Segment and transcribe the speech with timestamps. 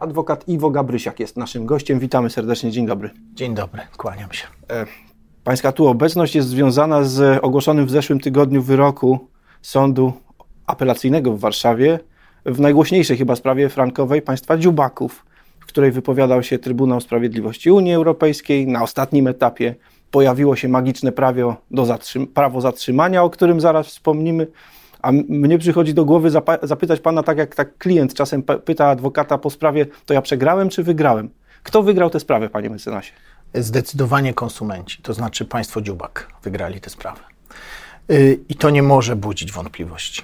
[0.00, 1.98] Adwokat Iwo Gabrysiak jest naszym gościem.
[1.98, 2.70] Witamy serdecznie.
[2.70, 3.10] Dzień dobry.
[3.34, 4.46] Dzień dobry, kłaniam się.
[4.70, 4.86] E,
[5.44, 9.28] pańska tu obecność jest związana z ogłoszonym w zeszłym tygodniu wyroku
[9.62, 10.12] Sądu
[10.66, 11.98] Apelacyjnego w Warszawie
[12.46, 15.26] w najgłośniejszej chyba sprawie frankowej państwa Dziubaków,
[15.60, 18.66] w której wypowiadał się Trybunał Sprawiedliwości Unii Europejskiej.
[18.66, 19.74] Na ostatnim etapie
[20.10, 24.46] pojawiło się magiczne prawo, do zatrzym prawo zatrzymania, o którym zaraz wspomnimy.
[25.02, 26.30] A mnie przychodzi do głowy
[26.62, 30.82] zapytać pana, tak jak tak klient czasem pyta adwokata po sprawie, to ja przegrałem czy
[30.82, 31.30] wygrałem?
[31.62, 33.12] Kto wygrał tę sprawę, panie mecenasie?
[33.54, 37.20] Zdecydowanie konsumenci, to znaczy państwo Dziubak wygrali tę sprawę.
[38.10, 40.22] Y, I to nie może budzić wątpliwości.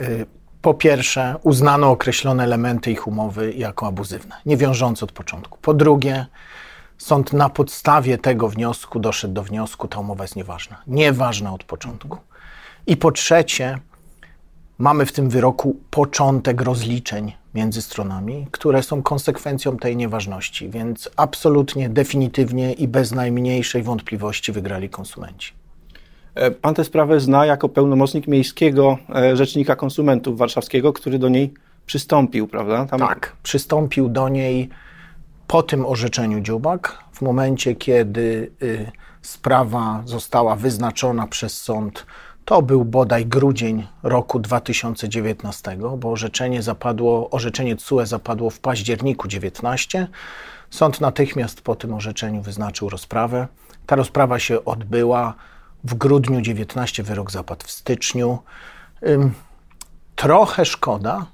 [0.00, 0.26] Y,
[0.62, 5.58] po pierwsze, uznano określone elementy ich umowy jako abuzywne, nie wiążące od początku.
[5.62, 6.26] Po drugie,
[6.98, 10.82] sąd na podstawie tego wniosku doszedł do wniosku, ta umowa jest nieważna.
[10.86, 12.18] Nieważna od początku.
[12.86, 13.78] I po trzecie,
[14.82, 21.88] mamy w tym wyroku początek rozliczeń między stronami, które są konsekwencją tej nieważności, więc absolutnie,
[21.88, 25.52] definitywnie i bez najmniejszej wątpliwości wygrali konsumenci.
[26.34, 31.54] E, pan tę sprawę zna jako pełnomocnik miejskiego e, rzecznika konsumentów warszawskiego, który do niej
[31.86, 32.86] przystąpił, prawda?
[32.86, 33.00] Tam...
[33.00, 34.68] Tak, przystąpił do niej
[35.46, 42.06] po tym orzeczeniu Dziubak, w momencie kiedy y, sprawa została wyznaczona przez sąd
[42.52, 50.08] to był bodaj grudzień roku 2019, bo orzeczenie zapadło, orzeczenie TSUE zapadło w październiku 19.
[50.70, 53.48] Sąd natychmiast po tym orzeczeniu wyznaczył rozprawę.
[53.86, 55.34] Ta rozprawa się odbyła
[55.84, 58.38] w grudniu 19, wyrok zapadł w styczniu.
[60.16, 61.26] Trochę szkoda,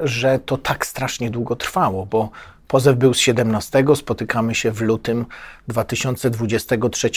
[0.00, 2.30] że to tak strasznie długo trwało, bo
[2.70, 5.26] Pozew był z 17, spotykamy się w lutym
[5.68, 7.10] 2023,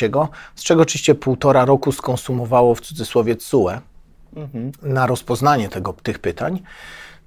[0.55, 3.69] z czego oczywiście półtora roku skonsumowało w cudzysłowie CUE
[4.35, 4.71] mhm.
[4.81, 6.63] na rozpoznanie tego, tych pytań.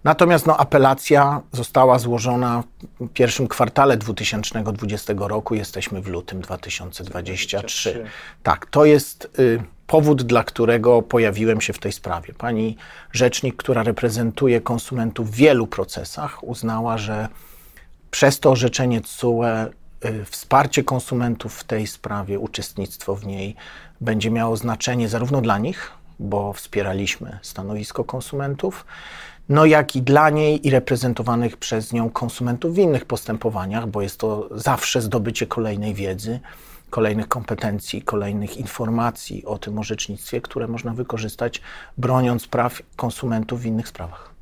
[0.04, 2.62] Natomiast no, apelacja została złożona
[3.00, 5.54] w pierwszym kwartale 2020 roku.
[5.54, 8.04] Jesteśmy w lutym 2023.
[8.42, 12.34] Tak, to jest y, powód, dla którego pojawiłem się w tej sprawie.
[12.34, 12.76] Pani
[13.12, 17.28] rzecznik, która reprezentuje konsumentów w wielu procesach, uznała, że
[18.16, 19.42] przez to orzeczenie CUE
[20.04, 23.56] y, wsparcie konsumentów w tej sprawie, uczestnictwo w niej
[24.00, 28.86] będzie miało znaczenie zarówno dla nich, bo wspieraliśmy stanowisko konsumentów,
[29.48, 34.20] no jak i dla niej i reprezentowanych przez nią konsumentów w innych postępowaniach, bo jest
[34.20, 36.40] to zawsze zdobycie kolejnej wiedzy,
[36.90, 41.60] kolejnych kompetencji, kolejnych informacji o tym orzecznictwie, które można wykorzystać
[41.98, 44.35] broniąc praw konsumentów w innych sprawach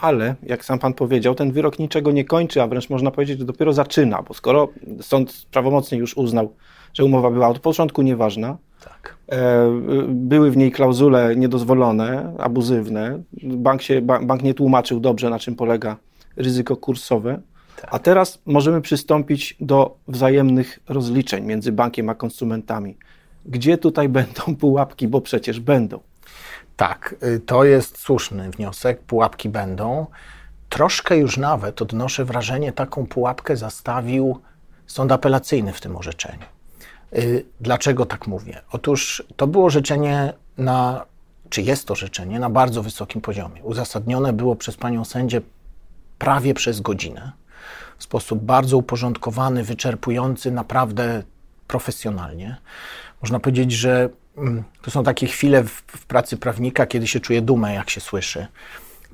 [0.00, 3.44] ale jak sam pan powiedział, ten wyrok niczego nie kończy, a wręcz można powiedzieć, że
[3.44, 4.68] dopiero zaczyna, bo skoro
[5.00, 6.52] sąd prawomocnie już uznał,
[6.94, 9.16] że umowa była od początku nieważna, tak.
[9.28, 9.70] e,
[10.08, 15.96] były w niej klauzule niedozwolone, abuzywne, bank, się, bank nie tłumaczył dobrze, na czym polega
[16.36, 17.40] ryzyko kursowe,
[17.80, 17.90] tak.
[17.94, 22.96] a teraz możemy przystąpić do wzajemnych rozliczeń między bankiem a konsumentami.
[23.46, 26.00] Gdzie tutaj będą pułapki, bo przecież będą.
[26.76, 29.00] Tak, y, to jest słuszny wniosek.
[29.00, 30.06] Pułapki będą.
[30.68, 34.40] Troszkę już nawet odnoszę wrażenie, taką pułapkę zastawił
[34.86, 36.44] sąd apelacyjny w tym orzeczeniu.
[37.12, 38.60] Y, dlaczego tak mówię?
[38.72, 41.06] Otóż to było orzeczenie na,
[41.48, 43.62] czy jest to orzeczenie na bardzo wysokim poziomie.
[43.62, 45.40] Uzasadnione było przez panią sędzię
[46.18, 47.32] prawie przez godzinę.
[47.98, 51.22] W sposób bardzo uporządkowany, wyczerpujący, naprawdę
[51.66, 52.56] profesjonalnie.
[53.22, 54.08] Można powiedzieć, że
[54.82, 58.46] to są takie chwile w, w, pracy prawnika, kiedy się czuje dumę, jak się słyszy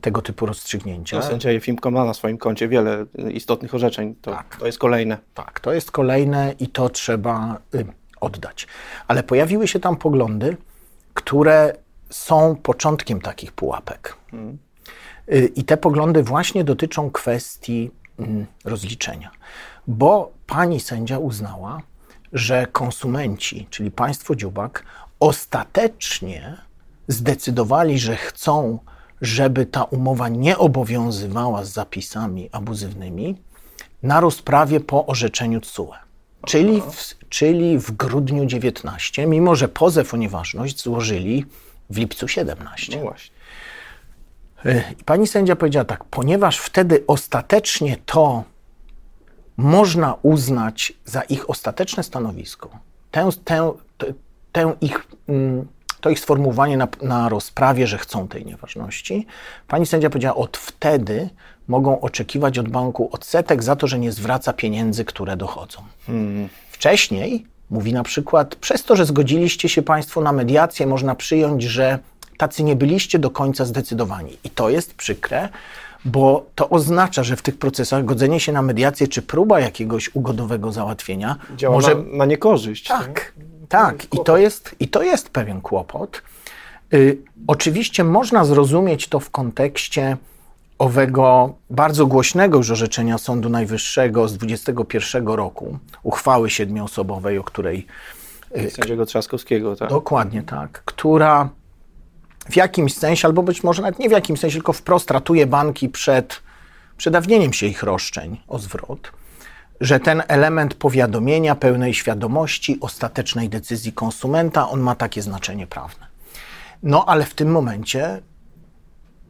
[0.00, 1.16] tego typu rozstrzygnięcia.
[1.16, 4.14] No, sędzia Jefimko ma na swoim koncie wiele istotnych orzeczeń.
[4.22, 4.56] To, tak.
[4.56, 5.18] to jest kolejne.
[5.34, 7.86] Tak, to jest kolejne i to trzeba y,
[8.20, 8.66] oddać.
[9.08, 10.56] Ale pojawiły się tam poglądy,
[11.14, 11.72] które
[12.10, 14.16] są początkiem takich pułapek.
[14.30, 14.58] Hmm.
[15.32, 17.90] Y, I te poglądy właśnie dotyczą kwestii
[18.20, 19.30] y, rozliczenia.
[19.86, 21.80] Bo pani sędzia uznała,
[22.32, 24.84] że konsumenci, czyli państwo Dziubak,
[25.22, 26.56] ostatecznie
[27.08, 28.78] zdecydowali, że chcą,
[29.20, 33.36] żeby ta umowa nie obowiązywała z zapisami abuzywnymi
[34.02, 35.92] na rozprawie po orzeczeniu TSUE.
[36.46, 41.46] Czyli w, czyli w grudniu 19, mimo że pozew o nieważność złożyli
[41.90, 42.96] w lipcu 17.
[42.96, 43.34] No właśnie.
[44.66, 48.44] Y, I pani sędzia powiedziała tak, ponieważ wtedy ostatecznie to
[49.56, 52.70] można uznać za ich ostateczne stanowisko,
[53.10, 53.74] tę, tę,
[54.52, 55.66] tę ich, mm,
[56.00, 59.26] to ich sformułowanie na, na rozprawie, że chcą tej nieważności,
[59.68, 61.30] pani sędzia powiedziała, od wtedy
[61.68, 65.82] mogą oczekiwać od banku odsetek za to, że nie zwraca pieniędzy, które dochodzą.
[66.06, 66.48] Hmm.
[66.70, 71.98] Wcześniej mówi na przykład, przez to, że zgodziliście się Państwo na mediację, można przyjąć, że
[72.36, 74.38] tacy nie byliście do końca zdecydowani.
[74.44, 75.48] I to jest przykre,
[76.04, 80.72] bo to oznacza, że w tych procesach godzenie się na mediację czy próba jakiegoś ugodowego
[80.72, 82.88] załatwienia Działa może na, na niekorzyść.
[82.88, 83.32] tak,
[83.72, 84.04] tak.
[84.14, 86.22] I to jest, i to jest pewien kłopot.
[86.94, 90.16] Y, oczywiście można zrozumieć to w kontekście
[90.78, 97.86] owego bardzo głośnego już orzeczenia Sądu Najwyższego z 21 roku, uchwały siedmioosobowej, o której
[98.70, 99.88] Sędziego Trzaskowskiego, tak.
[99.88, 101.48] Dokładnie tak, która
[102.50, 105.88] w jakimś sensie, albo być może nawet nie w jakimś sensie, tylko wprost ratuje banki
[105.88, 106.42] przed
[106.96, 109.12] przedawnieniem się ich roszczeń o zwrot,
[109.82, 116.06] że ten element powiadomienia, pełnej świadomości, ostatecznej decyzji konsumenta, on ma takie znaczenie prawne.
[116.82, 118.22] No ale w tym momencie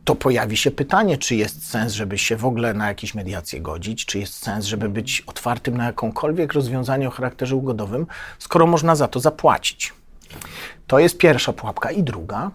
[0.05, 4.07] to pojawi się pytanie, czy jest sens, żeby się w ogóle na jakieś mediacje godzić,
[4.07, 8.07] czy jest sens, żeby być otwartym na jakąkolwiek rozwiązanie o charakterze ugodowym,
[8.39, 9.93] skoro można za to zapłacić.
[10.87, 11.91] To jest pierwsza pułapka.
[11.91, 12.51] I druga,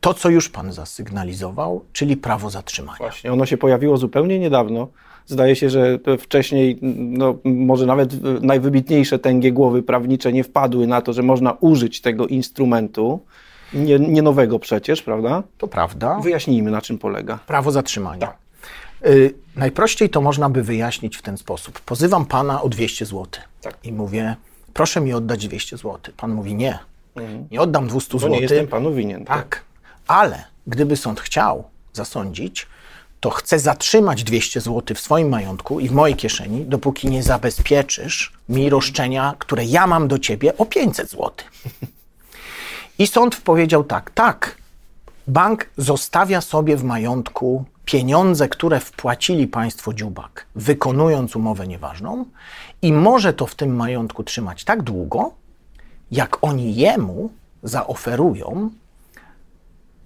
[0.00, 2.98] to co już Pan zasygnalizował, czyli prawo zatrzymania.
[2.98, 4.88] Właśnie, ono się pojawiło zupełnie niedawno.
[5.26, 11.12] Zdaje się, że wcześniej, no, może nawet najwybitniejsze tęgie głowy prawnicze nie wpadły na to,
[11.12, 13.20] że można użyć tego instrumentu,
[13.74, 15.42] nie, nie nowego przecież, prawda?
[15.58, 16.20] To prawda.
[16.20, 17.38] Wyjaśnijmy, na czym polega.
[17.46, 18.32] Prawo zatrzymania.
[19.06, 21.80] Y, najprościej to można by wyjaśnić w ten sposób.
[21.80, 23.26] Pozywam pana o 200 zł
[23.62, 23.76] Tak.
[23.84, 24.36] i mówię,
[24.74, 25.98] proszę mi oddać 200 zł.
[26.16, 26.78] Pan mówi, nie,
[27.50, 28.34] nie oddam 200 Bo zł.
[28.34, 29.24] nie jestem panu winien.
[29.24, 29.62] Tak,
[30.06, 32.66] ale gdyby sąd chciał zasądzić,
[33.20, 38.32] to chce zatrzymać 200 zł w swoim majątku i w mojej kieszeni, dopóki nie zabezpieczysz
[38.48, 41.32] mi roszczenia, które ja mam do ciebie o 500 zł.
[42.98, 44.56] I sąd powiedział tak, tak,
[45.26, 52.24] bank zostawia sobie w majątku pieniądze, które wpłacili państwo Dziubak, wykonując umowę nieważną
[52.82, 55.30] i może to w tym majątku trzymać tak długo,
[56.10, 57.30] jak oni jemu
[57.62, 58.70] zaoferują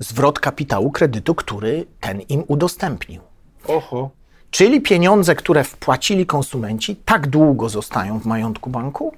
[0.01, 3.21] zwrot kapitału kredytu, który ten im udostępnił.
[3.69, 4.11] Oho.
[4.51, 9.13] Czyli pieniądze, które wpłacili konsumenci, tak długo zostają w majątku banku,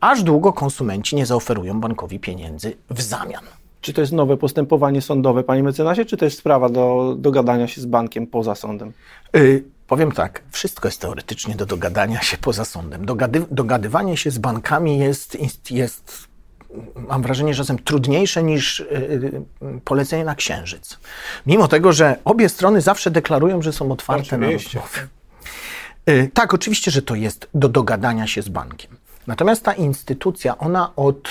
[0.00, 3.44] aż długo konsumenci nie zaoferują bankowi pieniędzy w zamian.
[3.80, 7.80] Czy to jest nowe postępowanie sądowe, panie mecenasie, czy to jest sprawa do dogadania się
[7.80, 8.92] z bankiem poza sądem?
[9.36, 13.06] Y, powiem tak, wszystko jest teoretycznie do dogadania się poza sądem.
[13.06, 16.28] Dogady, dogadywanie się z bankami jest, jest, jest,
[16.94, 18.84] mam wrażenie, że czasem trudniejsze niż y,
[19.62, 20.98] y, polecenie na księżyc.
[21.46, 25.08] Mimo tego, że obie strony zawsze deklarują, że są otwarte na rozmowy.
[26.34, 28.96] Tak, oczywiście, że to jest do dogadania się z bankiem.
[29.26, 31.28] Natomiast ta instytucja, ona od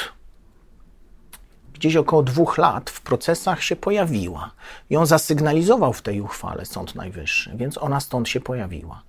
[1.73, 4.51] gdzieś około dwóch lat w procesach się pojawiła.
[4.89, 9.01] Ją zasygnalizował w tej uchwale Sąd Najwyższy, więc ona stąd się pojawiła.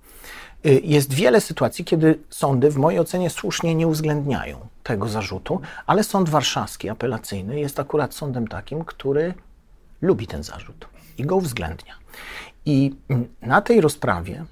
[0.65, 6.03] Y, Jest wiele sytuacji, kiedy sądy w mojej ocenie słusznie nie uwzględniają tego zarzutu, ale
[6.03, 9.33] Sąd Warszawski apelacyjny jest akurat sądem takim, który
[10.01, 11.93] lubi ten zarzut i go uwzględnia.
[12.65, 14.45] I mm, na tej rozprawie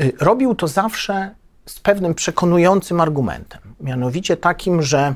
[0.00, 1.34] y, robił to zawsze
[1.66, 5.14] z pewnym przekonującym argumentem, mianowicie takim, że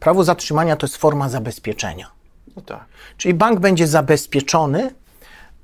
[0.00, 2.10] prawo zatrzymania to jest forma zabezpieczenia.
[2.56, 2.84] No tak.
[3.16, 4.90] Czyli bank będzie zabezpieczony,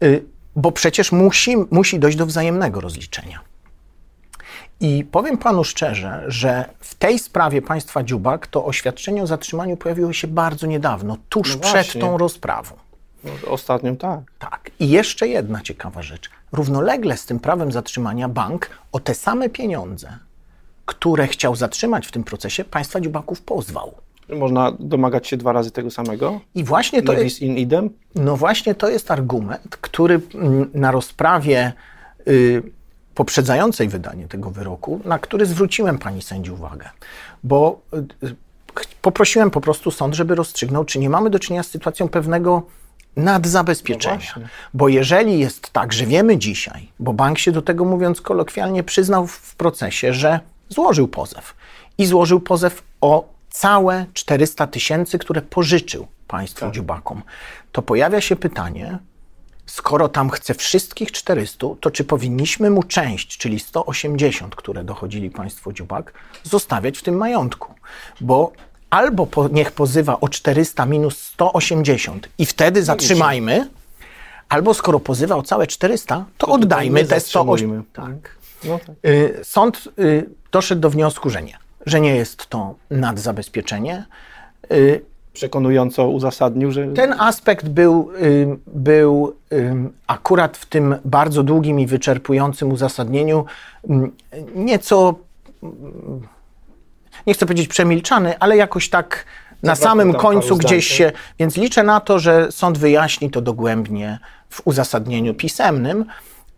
[0.03, 0.25] y,
[0.57, 3.54] bo przecież musi, musi dojść do wzajemnego rozliczenia.
[4.81, 10.13] I powiem panu szczerze, że w tej sprawie państwa Dziubak to oświadczenie o zatrzymaniu pojawiło
[10.13, 12.77] się bardzo niedawno, tuż No przed tą rozprawą.
[13.25, 14.21] No, ostatnią tak.
[14.39, 14.71] Tak.
[14.81, 16.31] I jeszcze jedna ciekawa rzecz.
[16.53, 20.19] Równolegle z tym prawem zatrzymania bank o te same pieniądze,
[20.87, 23.95] które chciał zatrzymać w tym procesie, państwa Dziubaków pozwał.
[24.29, 26.41] Można domagać się dwa razy tego samego?
[26.55, 27.91] I właśnie to jest in idem?
[28.15, 31.73] No właśnie to jest argument, który mm, na rozprawie
[32.29, 32.63] y,
[33.15, 36.89] poprzedzającej wydanie tego wyroku, na który zwróciłem pani sędzi uwagę,
[37.45, 37.81] bo
[38.75, 42.63] ch- poprosiłem po prostu sąd, żeby rozstrzygnął, czy nie mamy do czynienia z sytuacją pewnego
[43.17, 44.17] nadzabezpieczenia.
[44.37, 44.43] No
[44.75, 49.27] bo jeżeli jest tak, że wiemy dzisiaj, bo bank się do tego mówiąc kolokwialnie przyznał
[49.27, 51.55] w- procesie, że złożył pozew.
[51.99, 57.23] I złożył pozew o całe 400 tysięcy, które pożyczył państwu dziubakom,
[57.73, 58.99] to pojawia się pytanie,
[59.67, 65.73] skoro tam chce wszystkich 400, to czy powinniśmy mu część, czyli 180, które dochodzili państwo
[65.73, 67.75] dziubak, zostawiać w tym majątku?
[68.21, 68.53] Bo
[68.91, 73.69] albo po, niech pozywa o 400 minus 180 i wtedy zatrzymajmy,
[74.49, 77.49] albo skoro pozywa o całe 400, to, oddajmy te 180.
[77.49, 77.83] zatrzymujmy.
[77.93, 78.37] Tak.
[78.65, 78.97] No tak.
[79.07, 84.07] Y, Sąd y, doszedł do wniosku, że nie, że nie jest to nadzabezpieczenie.
[85.35, 88.11] Przekonująco uzasadnił, że Ten aspekt był,
[88.67, 89.37] był
[90.07, 93.45] akurat w tym bardzo długim i wyczerpującym uzasadnieniu
[94.55, 95.15] nieco,
[97.27, 99.25] nie chcę powiedzieć przemilczany, ale jakoś tak
[99.63, 104.19] na samym końcu gdzieś się, więc liczę na to, że sąd wyjaśni to dogłębnie
[104.51, 106.05] w uzasadnieniu pisemnym,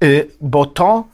[0.04, 1.04] y, bo to,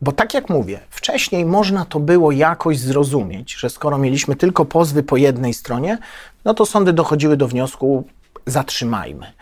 [0.00, 5.02] bo tak jak mówię, wcześniej można to było jakoś zrozumieć, że skoro mieliśmy tylko pozwy
[5.02, 5.98] po jednej stronie,
[6.44, 8.04] no to sądy dochodziły do wniosku,
[8.46, 9.32] zatrzymajmy.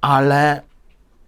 [0.00, 0.60] Ale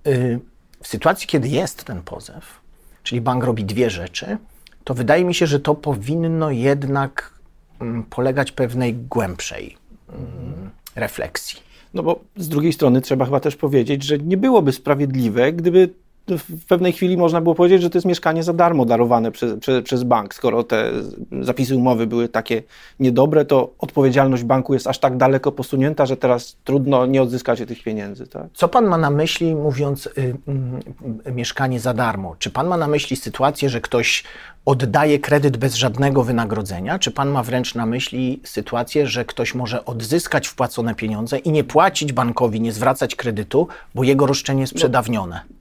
[0.06, 0.40] y,
[0.82, 2.60] w sytuacji, kiedy jest ten pozew,
[3.02, 4.38] czyli bank robi dwie rzeczy,
[4.84, 7.34] to wydaje mi się, że to powinno jednak
[7.80, 9.76] mm, polegać pewnej głębszej
[10.08, 11.60] mm, refleksji.
[11.94, 15.94] No bo z drugiej strony trzeba chyba też powiedzieć, że nie byłoby sprawiedliwe, gdyby
[16.38, 19.84] w pewnej chwili można było powiedzieć, że to jest mieszkanie za darmo darowane przez, przez,
[19.84, 20.34] przez, bank.
[20.34, 20.92] Skoro te
[21.40, 22.62] zapisy umowy były takie
[23.00, 27.82] niedobre, to odpowiedzialność banku jest aż tak daleko posunięta, że teraz trudno nie odzyskać tych
[27.82, 28.26] pieniędzy.
[28.26, 28.46] Tak?
[28.54, 32.36] Co pan ma na myśli, mówiąc y, y, y, mieszkanie za darmo?
[32.38, 34.24] Czy pan ma na myśli sytuację, że ktoś
[34.64, 36.98] oddaje kredyt bez żadnego wynagrodzenia?
[36.98, 41.64] Czy pan ma wręcz na myśli sytuację, że ktoś może odzyskać wpłacone pieniądze i nie
[41.64, 45.40] płacić bankowi, nie zwracać kredytu, bo jego roszczenie jest przedawnione?
[45.50, 45.59] No.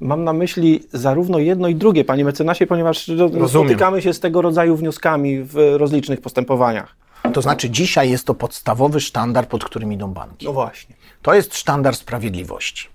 [0.00, 3.48] Mam na myśli zarówno jedno i drugie, panie mecenasie, ponieważ Rozumiem.
[3.48, 6.96] spotykamy się z tego rodzaju wnioskami w rozlicznych postępowaniach.
[7.32, 10.46] To znaczy, dzisiaj jest to podstawowy sztandar, pod którym idą banki.
[10.46, 10.94] No właśnie.
[11.22, 12.88] To jest sztandar sprawiedliwości.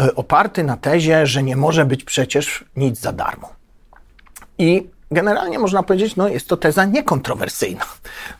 [0.00, 3.48] E, oparty na tezie, że nie może być przecież nic za darmo.
[4.58, 7.84] I generalnie można powiedzieć, no jest to teza niekontrowersyjna,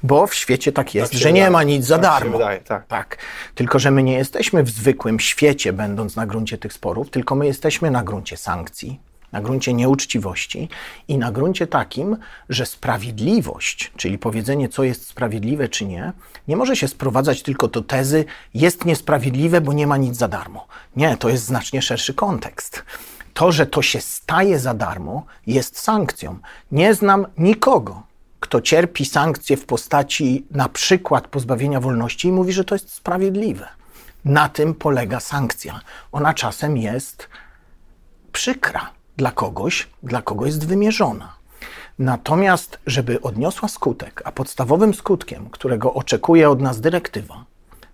[0.03, 2.39] bo w świecie tak jest, tak że nie ma nic za tak darmo.
[2.39, 2.87] Wydaje, tak.
[2.87, 3.19] tak.
[3.55, 7.47] Tylko, że my nie jesteśmy w zwykłym świecie, będąc na gruncie tych sporów, tylko my
[7.47, 9.01] jesteśmy na gruncie sankcji,
[9.33, 10.69] na gruncie nieuczciwości
[11.09, 12.17] i na gruncie takim,
[12.49, 16.13] że sprawiedliwość, czyli powiedzenie, co jest sprawiedliwe czy nie,
[16.49, 20.67] nie może się sprowadzać tylko do tezy, jest niesprawiedliwe, bo nie ma nic za darmo.
[20.97, 22.83] Nie, to jest znacznie szerszy kontekst
[23.37, 26.39] to, że to się staje za darmo, jest sankcją.
[26.73, 28.03] Nie znam nikogo,
[28.41, 33.69] kto cierpi sankcje w postaci na przykład pozbawienia wolności i mówi, że to jest sprawiedliwe.
[34.25, 35.81] Na tym polega sankcja.
[36.13, 37.29] Ona czasem jest
[38.33, 41.37] przykra dla kogoś, dla kogo jest wymierzona.
[41.99, 47.45] Natomiast, żeby odniosła skutek, a podstawowym skutkiem, którego oczekuje od nas dyrektywa,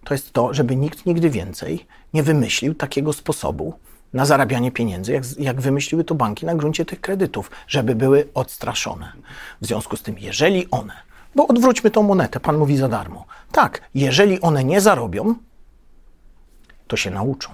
[0.05, 3.75] to jest to, żeby nikt nigdy więcej nie wymyślił takiego sposobu,
[4.13, 9.13] na zarabianie pieniędzy, jak, jak wymyśliły to banki na gruncie tych kredytów, żeby były odstraszone.
[9.61, 10.95] W związku z tym, jeżeli one,
[11.35, 13.25] bo odwróćmy tą monetę, pan mówi za darmo.
[13.53, 15.35] Tak, jeżeli one nie zarobią,
[16.87, 17.51] to się nauczą.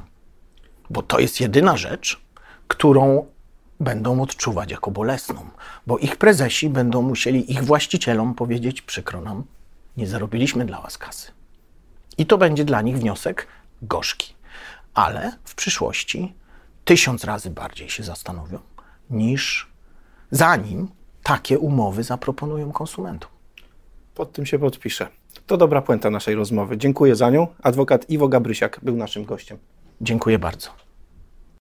[0.90, 2.20] Bo to jest jedyna rzecz,
[2.68, 3.26] którą
[3.80, 5.50] będą odczuwać jako bolesną,
[5.86, 9.44] bo ich prezesi będą musieli ich właścicielom powiedzieć: Przykro nam,
[9.96, 11.32] nie zarobiliśmy dla was kasy.
[12.18, 13.46] I to będzie dla nich wniosek
[13.82, 14.34] gorzki.
[14.94, 16.34] Ale w przyszłości
[16.88, 18.58] tysiąc razy bardziej się zastanowią,
[19.10, 19.66] niż
[20.30, 20.88] zanim
[21.22, 23.30] takie umowy zaproponują konsumentom.
[24.14, 25.08] Pod tym się podpiszę.
[25.46, 26.78] To dobra puenta naszej rozmowy.
[26.78, 27.46] Dziękuję za nią.
[27.62, 29.58] Adwokat Iwo Gabrysiak był naszym gościem.
[30.00, 30.87] Dziękuję bardzo.